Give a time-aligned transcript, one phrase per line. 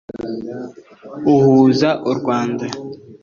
[1.33, 2.65] uhuza u Rwanda